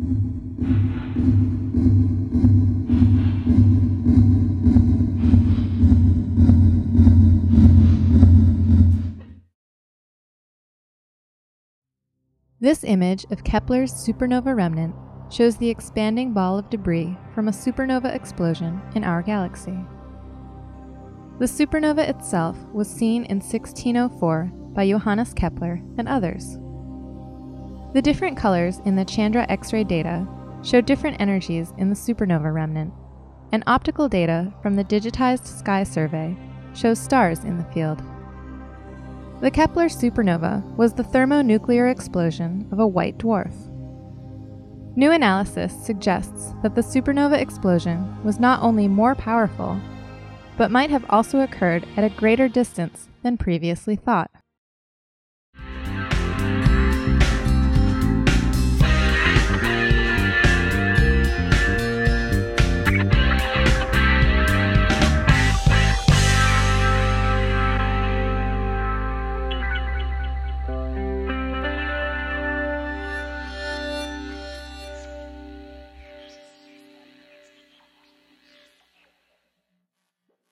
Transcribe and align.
This 0.00 0.06
image 12.84 13.26
of 13.32 13.42
Kepler's 13.42 13.92
supernova 13.92 14.54
remnant 14.54 14.94
shows 15.32 15.56
the 15.56 15.68
expanding 15.68 16.32
ball 16.32 16.58
of 16.58 16.70
debris 16.70 17.18
from 17.34 17.48
a 17.48 17.52
supernova 17.52 18.14
explosion 18.14 18.80
in 18.94 19.02
our 19.02 19.20
galaxy. 19.20 19.76
The 21.40 21.46
supernova 21.46 22.08
itself 22.08 22.56
was 22.72 22.88
seen 22.88 23.24
in 23.24 23.38
1604 23.38 24.44
by 24.74 24.88
Johannes 24.88 25.34
Kepler 25.34 25.82
and 25.96 26.08
others. 26.08 26.56
The 27.98 28.02
different 28.02 28.36
colors 28.36 28.80
in 28.84 28.94
the 28.94 29.04
Chandra 29.04 29.44
X 29.48 29.72
ray 29.72 29.82
data 29.82 30.24
show 30.62 30.80
different 30.80 31.20
energies 31.20 31.72
in 31.78 31.88
the 31.88 31.96
supernova 31.96 32.54
remnant, 32.54 32.94
and 33.50 33.64
optical 33.66 34.08
data 34.08 34.54
from 34.62 34.76
the 34.76 34.84
digitized 34.84 35.44
sky 35.44 35.82
survey 35.82 36.36
shows 36.74 37.00
stars 37.00 37.42
in 37.42 37.58
the 37.58 37.64
field. 37.74 38.00
The 39.40 39.50
Kepler 39.50 39.86
supernova 39.86 40.62
was 40.76 40.92
the 40.92 41.02
thermonuclear 41.02 41.88
explosion 41.88 42.68
of 42.70 42.78
a 42.78 42.86
white 42.86 43.18
dwarf. 43.18 43.52
New 44.94 45.10
analysis 45.10 45.72
suggests 45.84 46.52
that 46.62 46.76
the 46.76 46.82
supernova 46.82 47.36
explosion 47.40 48.16
was 48.22 48.38
not 48.38 48.62
only 48.62 48.86
more 48.86 49.16
powerful, 49.16 49.76
but 50.56 50.70
might 50.70 50.90
have 50.90 51.04
also 51.10 51.40
occurred 51.40 51.84
at 51.96 52.04
a 52.04 52.16
greater 52.16 52.46
distance 52.46 53.08
than 53.24 53.36
previously 53.36 53.96
thought. 53.96 54.30